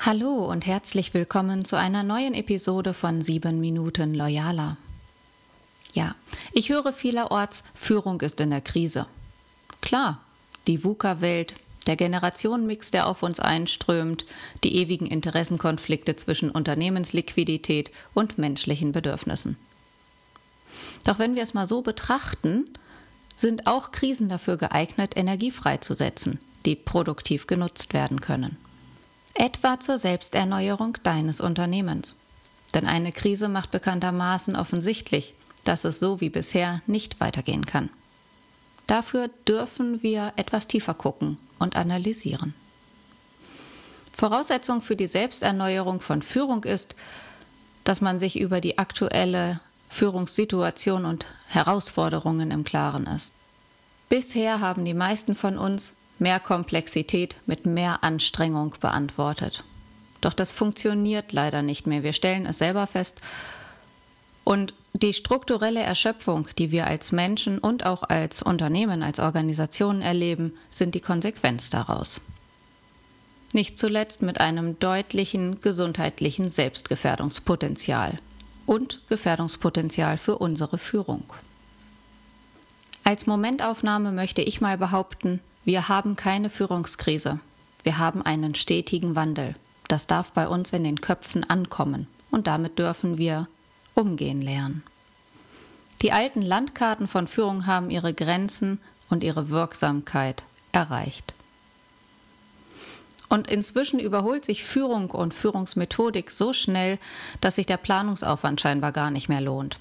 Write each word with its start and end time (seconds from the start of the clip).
Hallo 0.00 0.44
und 0.44 0.64
herzlich 0.64 1.12
willkommen 1.12 1.64
zu 1.64 1.74
einer 1.74 2.04
neuen 2.04 2.32
Episode 2.32 2.94
von 2.94 3.20
7 3.20 3.58
Minuten 3.58 4.14
Loyaler. 4.14 4.76
Ja, 5.92 6.14
ich 6.52 6.68
höre 6.68 6.92
vielerorts, 6.92 7.64
Führung 7.74 8.20
ist 8.20 8.38
in 8.38 8.50
der 8.50 8.60
Krise. 8.60 9.06
Klar, 9.80 10.20
die 10.68 10.84
VUCA-Welt, 10.84 11.56
der 11.88 11.96
Generationenmix, 11.96 12.92
der 12.92 13.08
auf 13.08 13.24
uns 13.24 13.40
einströmt, 13.40 14.24
die 14.62 14.76
ewigen 14.76 15.06
Interessenkonflikte 15.06 16.14
zwischen 16.14 16.50
Unternehmensliquidität 16.50 17.90
und 18.14 18.38
menschlichen 18.38 18.92
Bedürfnissen. 18.92 19.56
Doch 21.06 21.18
wenn 21.18 21.34
wir 21.34 21.42
es 21.42 21.54
mal 21.54 21.66
so 21.66 21.82
betrachten, 21.82 22.66
sind 23.34 23.66
auch 23.66 23.90
Krisen 23.90 24.28
dafür 24.28 24.58
geeignet, 24.58 25.16
Energie 25.16 25.50
freizusetzen, 25.50 26.38
die 26.66 26.76
produktiv 26.76 27.48
genutzt 27.48 27.94
werden 27.94 28.20
können 28.20 28.58
etwa 29.38 29.78
zur 29.78 29.98
Selbsterneuerung 29.98 30.98
deines 31.04 31.40
Unternehmens. 31.40 32.16
Denn 32.74 32.86
eine 32.86 33.12
Krise 33.12 33.48
macht 33.48 33.70
bekanntermaßen 33.70 34.56
offensichtlich, 34.56 35.32
dass 35.64 35.84
es 35.84 36.00
so 36.00 36.20
wie 36.20 36.28
bisher 36.28 36.82
nicht 36.86 37.20
weitergehen 37.20 37.64
kann. 37.64 37.88
Dafür 38.86 39.30
dürfen 39.46 40.02
wir 40.02 40.32
etwas 40.36 40.66
tiefer 40.66 40.94
gucken 40.94 41.38
und 41.58 41.76
analysieren. 41.76 42.54
Voraussetzung 44.12 44.82
für 44.82 44.96
die 44.96 45.06
Selbsterneuerung 45.06 46.00
von 46.00 46.22
Führung 46.22 46.64
ist, 46.64 46.96
dass 47.84 48.00
man 48.00 48.18
sich 48.18 48.38
über 48.38 48.60
die 48.60 48.76
aktuelle 48.76 49.60
Führungssituation 49.88 51.04
und 51.04 51.26
Herausforderungen 51.46 52.50
im 52.50 52.64
Klaren 52.64 53.06
ist. 53.06 53.32
Bisher 54.08 54.60
haben 54.60 54.84
die 54.84 54.94
meisten 54.94 55.36
von 55.36 55.56
uns 55.56 55.94
mehr 56.20 56.40
Komplexität 56.40 57.36
mit 57.46 57.66
mehr 57.66 58.02
Anstrengung 58.04 58.74
beantwortet. 58.80 59.64
Doch 60.20 60.32
das 60.32 60.52
funktioniert 60.52 61.32
leider 61.32 61.62
nicht 61.62 61.86
mehr. 61.86 62.02
Wir 62.02 62.12
stellen 62.12 62.46
es 62.46 62.58
selber 62.58 62.86
fest. 62.86 63.20
Und 64.44 64.74
die 64.94 65.12
strukturelle 65.12 65.80
Erschöpfung, 65.80 66.48
die 66.58 66.72
wir 66.72 66.86
als 66.86 67.12
Menschen 67.12 67.58
und 67.58 67.84
auch 67.84 68.02
als 68.02 68.42
Unternehmen, 68.42 69.02
als 69.02 69.20
Organisationen 69.20 70.02
erleben, 70.02 70.54
sind 70.70 70.94
die 70.94 71.00
Konsequenz 71.00 71.70
daraus. 71.70 72.20
Nicht 73.52 73.78
zuletzt 73.78 74.22
mit 74.22 74.40
einem 74.40 74.78
deutlichen 74.78 75.60
gesundheitlichen 75.60 76.48
Selbstgefährdungspotenzial 76.48 78.18
und 78.66 79.00
Gefährdungspotenzial 79.08 80.18
für 80.18 80.38
unsere 80.38 80.78
Führung. 80.78 81.32
Als 83.04 83.26
Momentaufnahme 83.26 84.12
möchte 84.12 84.42
ich 84.42 84.60
mal 84.60 84.76
behaupten, 84.76 85.40
wir 85.68 85.90
haben 85.90 86.16
keine 86.16 86.48
Führungskrise. 86.48 87.40
Wir 87.82 87.98
haben 87.98 88.22
einen 88.22 88.54
stetigen 88.54 89.16
Wandel. 89.16 89.54
Das 89.86 90.06
darf 90.06 90.32
bei 90.32 90.48
uns 90.48 90.72
in 90.72 90.82
den 90.82 91.02
Köpfen 91.02 91.44
ankommen. 91.44 92.06
Und 92.30 92.46
damit 92.46 92.78
dürfen 92.78 93.18
wir 93.18 93.48
umgehen 93.92 94.40
lernen. 94.40 94.82
Die 96.00 96.10
alten 96.10 96.40
Landkarten 96.40 97.06
von 97.06 97.26
Führung 97.26 97.66
haben 97.66 97.90
ihre 97.90 98.14
Grenzen 98.14 98.80
und 99.10 99.22
ihre 99.22 99.50
Wirksamkeit 99.50 100.42
erreicht. 100.72 101.34
Und 103.28 103.50
inzwischen 103.50 104.00
überholt 104.00 104.46
sich 104.46 104.64
Führung 104.64 105.10
und 105.10 105.34
Führungsmethodik 105.34 106.30
so 106.30 106.54
schnell, 106.54 106.98
dass 107.42 107.56
sich 107.56 107.66
der 107.66 107.76
Planungsaufwand 107.76 108.58
scheinbar 108.58 108.92
gar 108.92 109.10
nicht 109.10 109.28
mehr 109.28 109.42
lohnt. 109.42 109.78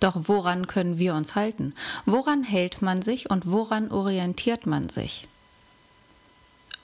Doch 0.00 0.16
woran 0.24 0.66
können 0.66 0.98
wir 0.98 1.14
uns 1.14 1.34
halten? 1.34 1.74
Woran 2.06 2.42
hält 2.42 2.82
man 2.82 3.02
sich 3.02 3.30
und 3.30 3.50
woran 3.50 3.90
orientiert 3.90 4.66
man 4.66 4.88
sich? 4.88 5.28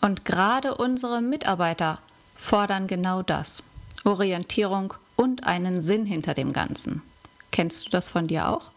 Und 0.02 0.24
gerade 0.24 0.74
unsere 0.74 1.22
Mitarbeiter 1.22 1.98
fordern 2.36 2.86
genau 2.86 3.22
das. 3.22 3.62
Orientierung 4.04 4.94
und 5.16 5.44
einen 5.44 5.80
Sinn 5.80 6.04
hinter 6.06 6.34
dem 6.34 6.52
Ganzen. 6.52 7.02
Kennst 7.50 7.86
du 7.86 7.90
das 7.90 8.08
von 8.08 8.26
dir 8.26 8.48
auch? 8.48 8.70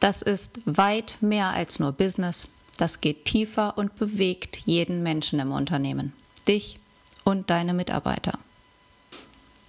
Das 0.00 0.22
ist 0.22 0.60
weit 0.64 1.18
mehr 1.20 1.48
als 1.48 1.78
nur 1.78 1.92
Business. 1.92 2.48
Das 2.78 3.02
geht 3.02 3.26
tiefer 3.26 3.76
und 3.76 3.96
bewegt 3.96 4.56
jeden 4.64 5.02
Menschen 5.02 5.38
im 5.38 5.52
Unternehmen. 5.52 6.14
Dich 6.48 6.78
und 7.24 7.50
deine 7.50 7.74
Mitarbeiter. 7.74 8.38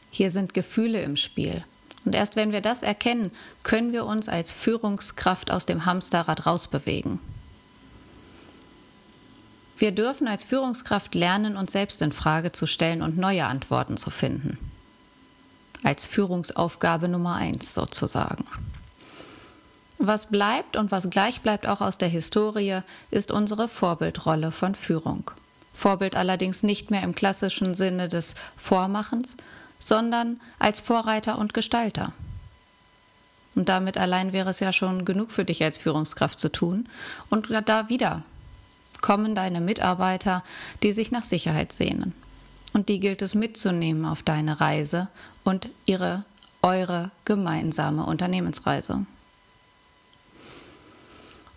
Hier 0.10 0.32
sind 0.32 0.54
Gefühle 0.54 1.02
im 1.02 1.18
Spiel. 1.18 1.66
Und 2.06 2.16
erst 2.16 2.36
wenn 2.36 2.52
wir 2.52 2.62
das 2.62 2.82
erkennen, 2.82 3.32
können 3.64 3.94
wir 3.94 4.06
uns 4.06 4.28
als 4.28 4.52
Führungskraft 4.52 5.52
aus 5.52 5.66
dem 5.66 5.86
Hamsterrad 5.86 6.46
rausbewegen. 6.46 7.20
Wir 9.78 9.92
dürfen 9.92 10.28
als 10.28 10.44
Führungskraft 10.44 11.16
lernen, 11.16 11.58
uns 11.58 11.72
selbst 11.72 12.02
in 12.02 12.12
Frage 12.12 12.52
zu 12.52 12.68
stellen 12.68 13.02
und 13.02 13.18
neue 13.18 13.46
Antworten 13.46 13.98
zu 13.98 14.12
finden. 14.12 14.58
Als 15.84 16.06
Führungsaufgabe 16.06 17.08
Nummer 17.08 17.36
eins 17.36 17.74
sozusagen. 17.74 18.46
Was 19.98 20.28
bleibt 20.28 20.78
und 20.78 20.92
was 20.92 21.10
gleich 21.10 21.42
bleibt 21.42 21.68
auch 21.68 21.82
aus 21.82 21.98
der 21.98 22.10
Historie, 22.10 22.82
ist 23.10 23.32
unsere 23.32 23.68
Vorbildrolle 23.68 24.52
von 24.52 24.76
Führung. 24.76 25.32
Vorbild 25.74 26.16
allerdings 26.16 26.64
nicht 26.64 26.92
mehr 26.92 27.04
im 27.04 27.16
klassischen 27.16 27.74
Sinne 27.76 28.08
des 28.08 28.36
Vormachens, 28.56 29.38
sondern 29.82 30.40
als 30.60 30.80
Vorreiter 30.80 31.38
und 31.38 31.54
Gestalter. 31.54 32.14
Und 33.54 33.68
damit 33.68 33.98
allein 33.98 34.32
wäre 34.32 34.52
es 34.52 34.62
ja 34.62 34.72
schon 34.72 35.04
genug 35.04 35.32
für 35.32 35.44
dich 35.44 35.62
als 35.62 35.78
Führungskraft 35.78 36.40
zu 36.40 36.50
tun. 36.50 36.88
Und 37.30 37.50
da 37.66 37.90
wieder 37.90 38.24
kommen 39.02 39.36
deine 39.36 39.60
Mitarbeiter, 39.60 40.44
die 40.84 40.94
sich 40.94 41.12
nach 41.12 41.24
Sicherheit 41.24 41.74
sehnen. 41.74 42.14
Und 42.72 42.88
die 42.88 43.02
gilt 43.02 43.22
es 43.22 43.36
mitzunehmen 43.36 44.06
auf 44.06 44.24
deine 44.24 44.62
Reise 44.62 45.10
und 45.44 45.68
ihre, 45.86 46.24
eure 46.62 47.12
gemeinsame 47.26 48.06
Unternehmensreise. 48.06 49.06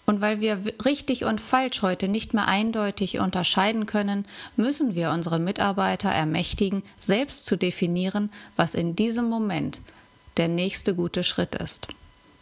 Und 0.07 0.21
weil 0.21 0.41
wir 0.41 0.61
richtig 0.85 1.25
und 1.25 1.41
falsch 1.41 1.81
heute 1.83 2.09
nicht 2.09 2.35
mehr 2.35 2.47
eindeutig 2.47 3.19
unterscheiden 3.19 3.87
können, 3.87 4.27
müssen 4.57 4.95
wir 4.95 5.11
unsere 5.11 5.39
Mitarbeiter 5.39 6.11
ermächtigen, 6.11 6.83
selbst 6.97 7.47
zu 7.47 7.57
definieren, 7.57 8.31
was 8.57 8.75
in 8.75 8.97
diesem 8.97 9.29
Moment 9.29 9.81
der 10.37 10.49
nächste 10.49 10.95
gute 10.95 11.25
Schritt 11.25 11.55
ist. 11.55 11.89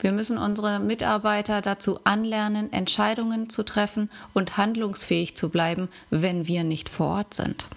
Wir 0.00 0.10
müssen 0.10 0.36
unsere 0.36 0.80
Mitarbeiter 0.80 1.60
dazu 1.60 2.00
anlernen, 2.02 2.72
Entscheidungen 2.72 3.48
zu 3.48 3.62
treffen 3.62 4.10
und 4.34 4.56
handlungsfähig 4.56 5.36
zu 5.36 5.48
bleiben, 5.48 5.88
wenn 6.10 6.48
wir 6.48 6.64
nicht 6.64 6.88
vor 6.88 7.18
Ort 7.18 7.34
sind. 7.34 7.68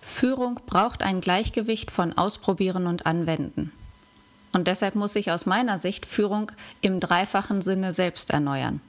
Führung 0.00 0.60
braucht 0.64 1.02
ein 1.02 1.20
Gleichgewicht 1.20 1.90
von 1.90 2.16
Ausprobieren 2.16 2.86
und 2.86 3.04
Anwenden. 3.04 3.72
Und 4.52 4.66
deshalb 4.66 4.94
muss 4.94 5.14
sich 5.14 5.30
aus 5.30 5.46
meiner 5.46 5.78
Sicht 5.78 6.04
Führung 6.06 6.52
im 6.80 7.00
dreifachen 7.00 7.62
Sinne 7.62 7.92
selbst 7.92 8.30
erneuern. 8.30 8.80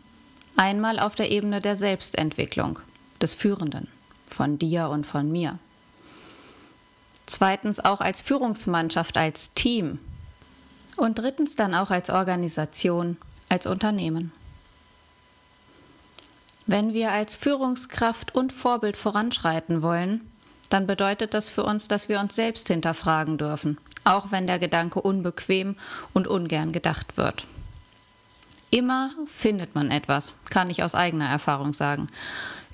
Einmal 0.56 1.00
auf 1.00 1.16
der 1.16 1.32
Ebene 1.32 1.62
der 1.62 1.76
Selbstentwicklung, 1.76 2.80
des 3.22 3.34
Führenden, 3.34 3.88
von 4.30 4.60
dir 4.60 4.90
und 4.90 5.08
von 5.08 5.32
mir. 5.32 5.58
Zweitens 7.26 7.80
auch 7.80 8.02
als 8.02 8.22
Führungsmannschaft, 8.22 9.18
als 9.18 9.54
Team. 9.54 10.00
Und 10.98 11.18
drittens 11.18 11.56
dann 11.56 11.74
auch 11.74 11.90
als 11.90 12.10
Organisation, 12.10 13.18
als 13.50 13.66
Unternehmen. 13.66 14.32
Wenn 16.66 16.94
wir 16.94 17.12
als 17.12 17.36
Führungskraft 17.36 18.36
und 18.36 18.54
Vorbild 18.54 18.96
voranschreiten 18.96 19.82
wollen, 19.82 20.30
dann 20.74 20.88
bedeutet 20.88 21.36
das 21.36 21.52
für 21.52 21.64
uns, 21.64 21.88
dass 21.88 22.10
wir 22.10 22.20
uns 22.20 22.34
selbst 22.34 22.68
hinterfragen 22.68 23.38
dürfen, 23.38 23.78
auch 24.06 24.32
wenn 24.32 24.48
der 24.48 24.58
Gedanke 24.58 25.00
unbequem 25.00 25.76
und 26.14 26.28
ungern 26.28 26.72
gedacht 26.72 27.16
wird. 27.16 27.46
Immer 28.72 29.12
findet 29.28 29.76
man 29.76 29.92
etwas, 29.92 30.34
kann 30.50 30.72
ich 30.72 30.82
aus 30.82 30.96
eigener 30.96 31.30
Erfahrung 31.30 31.74
sagen. 31.74 32.08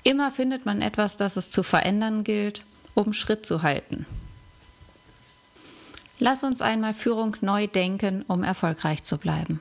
Immer 0.02 0.32
findet 0.32 0.64
man 0.64 0.80
etwas, 0.80 1.18
das 1.18 1.36
es 1.36 1.50
zu 1.50 1.62
verändern 1.62 2.24
gilt, 2.24 2.64
um 2.94 3.12
Schritt 3.12 3.44
zu 3.44 3.62
halten. 3.62 4.06
Lass 6.18 6.42
uns 6.42 6.62
einmal 6.62 6.94
Führung 6.94 7.36
neu 7.42 7.66
denken, 7.66 8.24
um 8.28 8.44
erfolgreich 8.44 9.02
zu 9.02 9.18
bleiben. 9.18 9.60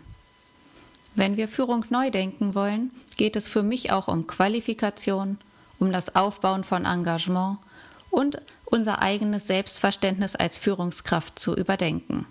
Wenn 1.13 1.35
wir 1.35 1.49
Führung 1.49 1.83
neu 1.89 2.09
denken 2.09 2.55
wollen, 2.55 2.91
geht 3.17 3.35
es 3.35 3.49
für 3.49 3.63
mich 3.63 3.91
auch 3.91 4.07
um 4.07 4.27
Qualifikation, 4.27 5.39
um 5.77 5.91
das 5.91 6.15
Aufbauen 6.15 6.63
von 6.63 6.85
Engagement 6.85 7.57
und 8.09 8.41
unser 8.65 9.01
eigenes 9.01 9.47
Selbstverständnis 9.47 10.35
als 10.35 10.57
Führungskraft 10.57 11.39
zu 11.39 11.55
überdenken. 11.55 12.25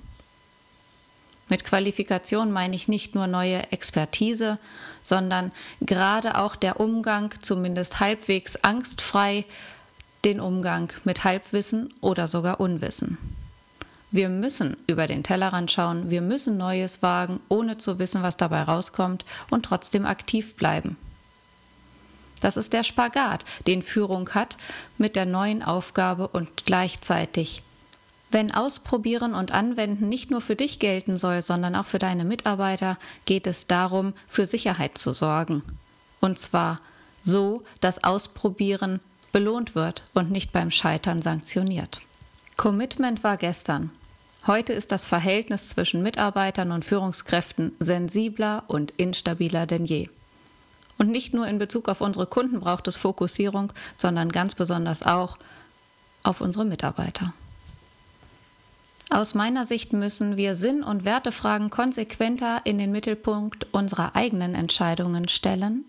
Mit 1.48 1.64
Qualifikation 1.64 2.52
meine 2.52 2.76
ich 2.76 2.88
nicht 2.88 3.14
nur 3.14 3.26
neue 3.26 3.72
Expertise, 3.72 4.58
sondern 5.02 5.50
gerade 5.80 6.36
auch 6.36 6.56
der 6.56 6.78
Umgang, 6.78 7.32
zumindest 7.40 8.00
halbwegs 8.00 8.56
angstfrei, 8.56 9.46
den 10.24 10.40
Umgang 10.40 10.92
mit 11.04 11.24
Halbwissen 11.24 11.94
oder 12.00 12.26
sogar 12.26 12.60
Unwissen. 12.60 13.16
Wir 14.10 14.28
müssen 14.28 14.76
über 14.86 15.06
den 15.06 15.22
Tellerrand 15.22 15.70
schauen, 15.70 16.10
wir 16.10 16.22
müssen 16.22 16.56
Neues 16.56 17.02
wagen, 17.02 17.40
ohne 17.48 17.78
zu 17.78 17.98
wissen, 17.98 18.22
was 18.22 18.36
dabei 18.36 18.62
rauskommt 18.62 19.24
und 19.50 19.64
trotzdem 19.64 20.06
aktiv 20.06 20.56
bleiben. 20.56 20.96
Das 22.40 22.56
ist 22.56 22.72
der 22.72 22.84
Spagat, 22.84 23.44
den 23.66 23.82
Führung 23.82 24.30
hat 24.30 24.56
mit 24.96 25.16
der 25.16 25.26
neuen 25.26 25.62
Aufgabe 25.62 26.28
und 26.28 26.64
gleichzeitig. 26.64 27.62
Wenn 28.30 28.52
Ausprobieren 28.52 29.34
und 29.34 29.52
Anwenden 29.52 30.08
nicht 30.08 30.30
nur 30.30 30.40
für 30.40 30.56
dich 30.56 30.78
gelten 30.78 31.16
soll, 31.16 31.42
sondern 31.42 31.74
auch 31.74 31.86
für 31.86 31.98
deine 31.98 32.24
Mitarbeiter, 32.24 32.98
geht 33.24 33.46
es 33.46 33.66
darum, 33.66 34.12
für 34.28 34.46
Sicherheit 34.46 34.98
zu 34.98 35.12
sorgen. 35.12 35.62
Und 36.20 36.38
zwar 36.38 36.80
so, 37.22 37.62
dass 37.80 38.04
Ausprobieren 38.04 39.00
belohnt 39.32 39.74
wird 39.74 40.02
und 40.14 40.30
nicht 40.30 40.52
beim 40.52 40.70
Scheitern 40.70 41.22
sanktioniert. 41.22 42.00
Commitment 42.56 43.24
war 43.24 43.36
gestern. 43.36 43.90
Heute 44.46 44.72
ist 44.72 44.92
das 44.92 45.06
Verhältnis 45.06 45.68
zwischen 45.68 46.02
Mitarbeitern 46.02 46.72
und 46.72 46.84
Führungskräften 46.84 47.72
sensibler 47.80 48.64
und 48.66 48.92
instabiler 48.92 49.66
denn 49.66 49.84
je. 49.84 50.08
Und 50.98 51.10
nicht 51.10 51.32
nur 51.32 51.46
in 51.46 51.58
Bezug 51.58 51.88
auf 51.88 52.00
unsere 52.00 52.26
Kunden 52.26 52.60
braucht 52.60 52.88
es 52.88 52.96
Fokussierung, 52.96 53.72
sondern 53.96 54.30
ganz 54.30 54.54
besonders 54.54 55.04
auch 55.04 55.38
auf 56.24 56.40
unsere 56.40 56.64
Mitarbeiter. 56.64 57.32
Aus 59.10 59.34
meiner 59.34 59.64
Sicht 59.64 59.94
müssen 59.94 60.36
wir 60.36 60.54
Sinn- 60.54 60.82
und 60.82 61.04
Wertefragen 61.04 61.70
konsequenter 61.70 62.60
in 62.64 62.76
den 62.76 62.92
Mittelpunkt 62.92 63.66
unserer 63.72 64.14
eigenen 64.14 64.54
Entscheidungen 64.54 65.28
stellen. 65.28 65.84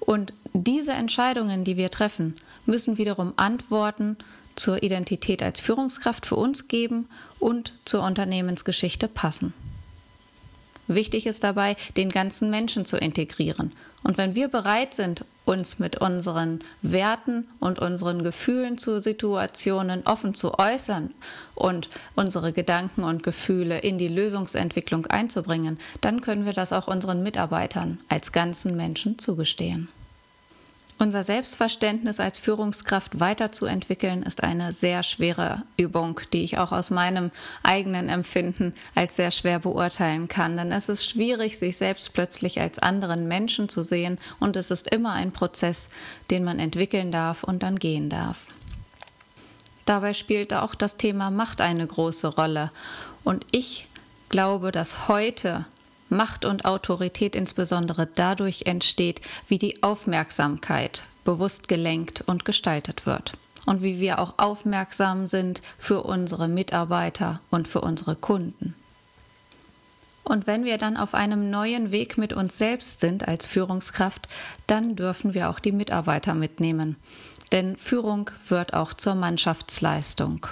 Und 0.00 0.32
diese 0.52 0.92
Entscheidungen, 0.92 1.62
die 1.62 1.76
wir 1.76 1.90
treffen, 1.90 2.34
müssen 2.66 2.98
wiederum 2.98 3.34
Antworten 3.36 4.16
zur 4.56 4.82
Identität 4.82 5.42
als 5.42 5.60
Führungskraft 5.60 6.26
für 6.26 6.34
uns 6.34 6.66
geben 6.66 7.08
und 7.38 7.74
zur 7.84 8.02
Unternehmensgeschichte 8.02 9.06
passen. 9.06 9.52
Wichtig 10.88 11.26
ist 11.26 11.44
dabei, 11.44 11.76
den 11.96 12.08
ganzen 12.08 12.50
Menschen 12.50 12.84
zu 12.84 12.96
integrieren. 12.96 13.72
Und 14.02 14.16
wenn 14.16 14.34
wir 14.34 14.48
bereit 14.48 14.94
sind, 14.94 15.24
uns 15.44 15.78
mit 15.78 15.96
unseren 15.96 16.60
Werten 16.82 17.48
und 17.58 17.78
unseren 17.78 18.22
Gefühlen 18.22 18.78
zu 18.78 19.00
Situationen 19.00 20.06
offen 20.06 20.34
zu 20.34 20.58
äußern 20.58 21.12
und 21.54 21.88
unsere 22.14 22.52
Gedanken 22.52 23.02
und 23.02 23.22
Gefühle 23.22 23.78
in 23.78 23.98
die 23.98 24.08
Lösungsentwicklung 24.08 25.06
einzubringen, 25.06 25.78
dann 26.00 26.20
können 26.20 26.44
wir 26.44 26.52
das 26.52 26.72
auch 26.72 26.86
unseren 26.86 27.22
Mitarbeitern 27.22 27.98
als 28.08 28.32
ganzen 28.32 28.76
Menschen 28.76 29.18
zugestehen. 29.18 29.88
Unser 31.00 31.22
Selbstverständnis 31.22 32.18
als 32.18 32.40
Führungskraft 32.40 33.20
weiterzuentwickeln, 33.20 34.24
ist 34.24 34.42
eine 34.42 34.72
sehr 34.72 35.04
schwere 35.04 35.62
Übung, 35.76 36.20
die 36.32 36.42
ich 36.42 36.58
auch 36.58 36.72
aus 36.72 36.90
meinem 36.90 37.30
eigenen 37.62 38.08
Empfinden 38.08 38.74
als 38.96 39.14
sehr 39.14 39.30
schwer 39.30 39.60
beurteilen 39.60 40.26
kann. 40.26 40.56
Denn 40.56 40.72
es 40.72 40.88
ist 40.88 41.08
schwierig, 41.08 41.56
sich 41.56 41.76
selbst 41.76 42.14
plötzlich 42.14 42.60
als 42.60 42.80
anderen 42.80 43.28
Menschen 43.28 43.68
zu 43.68 43.84
sehen 43.84 44.18
und 44.40 44.56
es 44.56 44.72
ist 44.72 44.92
immer 44.92 45.12
ein 45.12 45.30
Prozess, 45.30 45.88
den 46.32 46.42
man 46.42 46.58
entwickeln 46.58 47.12
darf 47.12 47.44
und 47.44 47.62
dann 47.62 47.78
gehen 47.78 48.10
darf. 48.10 48.46
Dabei 49.84 50.14
spielt 50.14 50.52
auch 50.52 50.74
das 50.74 50.96
Thema 50.96 51.30
Macht 51.30 51.60
eine 51.60 51.86
große 51.86 52.26
Rolle. 52.26 52.72
Und 53.22 53.46
ich 53.52 53.88
glaube, 54.30 54.72
dass 54.72 55.06
heute 55.06 55.64
Macht 56.08 56.44
und 56.44 56.64
Autorität 56.64 57.34
insbesondere 57.34 58.06
dadurch 58.06 58.62
entsteht, 58.66 59.20
wie 59.46 59.58
die 59.58 59.82
Aufmerksamkeit 59.82 61.04
bewusst 61.24 61.68
gelenkt 61.68 62.22
und 62.26 62.44
gestaltet 62.44 63.06
wird 63.06 63.34
und 63.66 63.82
wie 63.82 64.00
wir 64.00 64.18
auch 64.18 64.34
aufmerksam 64.38 65.26
sind 65.26 65.60
für 65.78 66.02
unsere 66.02 66.48
Mitarbeiter 66.48 67.40
und 67.50 67.68
für 67.68 67.82
unsere 67.82 68.16
Kunden. 68.16 68.74
Und 70.24 70.46
wenn 70.46 70.64
wir 70.64 70.78
dann 70.78 70.96
auf 70.96 71.14
einem 71.14 71.50
neuen 71.50 71.90
Weg 71.90 72.18
mit 72.18 72.32
uns 72.32 72.58
selbst 72.58 73.00
sind 73.00 73.26
als 73.26 73.46
Führungskraft, 73.46 74.28
dann 74.66 74.94
dürfen 74.94 75.32
wir 75.32 75.48
auch 75.48 75.58
die 75.58 75.72
Mitarbeiter 75.72 76.34
mitnehmen. 76.34 76.96
Denn 77.52 77.76
Führung 77.76 78.30
wird 78.48 78.74
auch 78.74 78.92
zur 78.92 79.14
Mannschaftsleistung. 79.14 80.46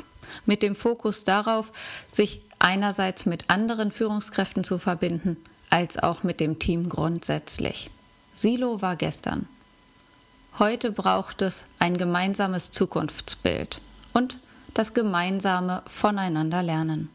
Mit 0.45 0.63
dem 0.63 0.75
Fokus 0.75 1.25
darauf, 1.25 1.73
sich 2.13 2.41
einerseits 2.59 3.27
mit 3.27 3.51
anderen 3.51 3.93
Führungskräften 3.93 4.65
zu 4.65 4.79
verbinden, 4.79 5.37
als 5.71 5.99
auch 5.99 6.23
mit 6.23 6.41
dem 6.41 6.59
Team 6.59 6.89
grundsätzlich. 6.89 7.91
Silo 8.35 8.83
war 8.83 8.97
gestern. 8.97 9.47
Heute 10.59 10.91
braucht 10.91 11.43
es 11.43 11.65
ein 11.79 11.97
gemeinsames 11.97 12.71
Zukunftsbild 12.71 13.81
und 14.13 14.39
das 14.73 14.95
gemeinsame 14.95 15.83
Voneinander 15.87 16.63
lernen. 16.63 17.11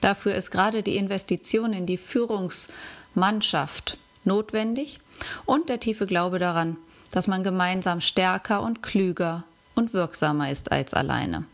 Dafür 0.00 0.34
ist 0.34 0.50
gerade 0.50 0.82
die 0.82 0.96
Investition 0.96 1.72
in 1.72 1.86
die 1.86 1.96
Führungsmannschaft 1.96 3.98
notwendig 4.24 5.00
und 5.46 5.68
der 5.68 5.80
tiefe 5.80 6.06
Glaube 6.06 6.38
daran, 6.38 6.76
dass 7.12 7.28
man 7.28 7.42
gemeinsam 7.42 8.00
stärker 8.00 8.62
und 8.62 8.82
klüger 8.82 9.44
und 9.74 9.92
wirksamer 9.92 10.50
ist 10.50 10.72
als 10.72 10.94
alleine. 10.94 11.44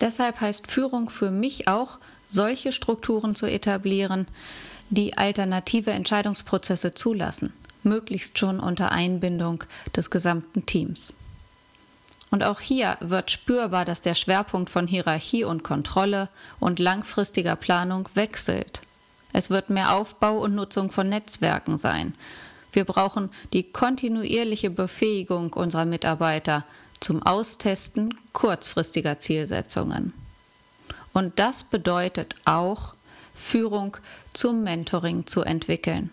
Deshalb 0.00 0.40
heißt 0.40 0.70
Führung 0.70 1.08
für 1.08 1.30
mich 1.30 1.68
auch, 1.68 1.98
solche 2.26 2.72
Strukturen 2.72 3.34
zu 3.34 3.46
etablieren, 3.46 4.26
die 4.90 5.16
alternative 5.16 5.92
Entscheidungsprozesse 5.92 6.94
zulassen, 6.94 7.52
möglichst 7.82 8.38
schon 8.38 8.60
unter 8.60 8.92
Einbindung 8.92 9.64
des 9.94 10.10
gesamten 10.10 10.66
Teams. 10.66 11.12
Und 12.30 12.42
auch 12.42 12.60
hier 12.60 12.96
wird 13.00 13.30
spürbar, 13.30 13.84
dass 13.84 14.00
der 14.00 14.14
Schwerpunkt 14.14 14.68
von 14.68 14.88
Hierarchie 14.88 15.44
und 15.44 15.62
Kontrolle 15.62 16.28
und 16.58 16.80
langfristiger 16.80 17.54
Planung 17.54 18.08
wechselt. 18.14 18.82
Es 19.32 19.50
wird 19.50 19.70
mehr 19.70 19.92
Aufbau 19.94 20.38
und 20.38 20.54
Nutzung 20.54 20.90
von 20.90 21.08
Netzwerken 21.08 21.78
sein. 21.78 22.14
Wir 22.72 22.84
brauchen 22.84 23.30
die 23.52 23.62
kontinuierliche 23.62 24.70
Befähigung 24.70 25.52
unserer 25.52 25.84
Mitarbeiter 25.84 26.64
zum 27.00 27.22
Austesten 27.22 28.14
kurzfristiger 28.32 29.18
Zielsetzungen. 29.18 30.12
Und 31.12 31.38
das 31.38 31.64
bedeutet 31.64 32.34
auch 32.44 32.94
Führung 33.34 33.96
zum 34.32 34.62
Mentoring 34.62 35.26
zu 35.26 35.42
entwickeln. 35.42 36.10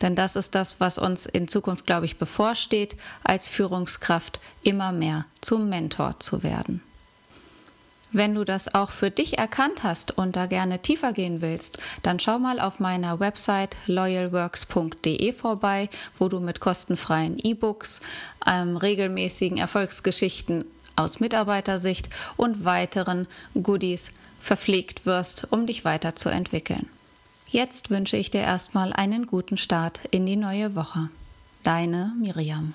Denn 0.00 0.14
das 0.14 0.36
ist 0.36 0.54
das, 0.54 0.80
was 0.80 0.98
uns 0.98 1.26
in 1.26 1.48
Zukunft, 1.48 1.86
glaube 1.86 2.06
ich, 2.06 2.18
bevorsteht, 2.18 2.96
als 3.24 3.48
Führungskraft 3.48 4.40
immer 4.62 4.92
mehr 4.92 5.26
zum 5.40 5.68
Mentor 5.68 6.20
zu 6.20 6.42
werden. 6.42 6.82
Wenn 8.10 8.34
du 8.34 8.44
das 8.44 8.74
auch 8.74 8.90
für 8.90 9.10
dich 9.10 9.38
erkannt 9.38 9.82
hast 9.82 10.16
und 10.16 10.34
da 10.34 10.46
gerne 10.46 10.80
tiefer 10.80 11.12
gehen 11.12 11.42
willst, 11.42 11.78
dann 12.02 12.18
schau 12.18 12.38
mal 12.38 12.58
auf 12.58 12.80
meiner 12.80 13.20
Website 13.20 13.76
loyalworks.de 13.86 15.32
vorbei, 15.32 15.90
wo 16.18 16.28
du 16.28 16.40
mit 16.40 16.60
kostenfreien 16.60 17.38
E-Books, 17.38 18.00
ähm, 18.46 18.76
regelmäßigen 18.76 19.58
Erfolgsgeschichten 19.58 20.64
aus 20.96 21.20
Mitarbeitersicht 21.20 22.08
und 22.36 22.64
weiteren 22.64 23.26
Goodies 23.60 24.10
verpflegt 24.40 25.04
wirst, 25.04 25.46
um 25.50 25.66
dich 25.66 25.84
weiterzuentwickeln. 25.84 26.88
Jetzt 27.50 27.90
wünsche 27.90 28.16
ich 28.16 28.30
dir 28.30 28.42
erstmal 28.42 28.92
einen 28.92 29.26
guten 29.26 29.56
Start 29.56 30.00
in 30.10 30.26
die 30.26 30.36
neue 30.36 30.74
Woche. 30.74 31.08
Deine 31.62 32.12
Miriam. 32.20 32.74